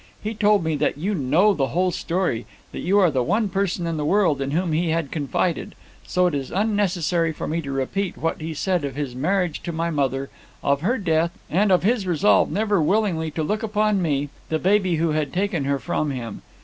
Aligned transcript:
He 0.23 0.33
told 0.33 0.63
me 0.63 0.75
that 0.77 0.97
you 0.97 1.13
know 1.13 1.53
the 1.53 1.67
whole 1.67 1.91
story, 1.91 2.47
that 2.71 2.79
you 2.79 2.97
are 2.97 3.11
the 3.11 3.21
one 3.21 3.49
person 3.49 3.85
in 3.85 3.97
the 3.97 4.03
world 4.03 4.41
in 4.41 4.49
whom 4.49 4.71
he 4.73 4.89
had 4.89 5.11
confided; 5.11 5.75
so 6.07 6.25
it 6.25 6.33
is 6.33 6.49
unnecessary 6.49 7.31
for 7.31 7.47
me 7.47 7.61
to 7.61 7.71
repeat 7.71 8.17
what 8.17 8.41
he 8.41 8.55
said 8.55 8.83
of 8.83 8.95
his 8.95 9.13
marriage 9.13 9.61
to 9.61 9.71
my 9.71 9.91
mother, 9.91 10.31
of 10.63 10.81
her 10.81 10.97
death, 10.97 11.37
and 11.51 11.71
of 11.71 11.83
his 11.83 12.07
resolve 12.07 12.49
never 12.49 12.81
willingly 12.81 13.29
to 13.29 13.43
look 13.43 13.61
upon 13.61 14.01
me, 14.01 14.29
the 14.49 14.57
baby 14.57 14.95
who 14.95 15.11
had 15.11 15.31
taken 15.31 15.65
her 15.65 15.77
from 15.77 16.09
him. 16.09 16.41